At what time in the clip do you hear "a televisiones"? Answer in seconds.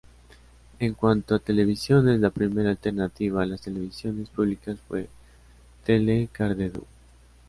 1.35-2.19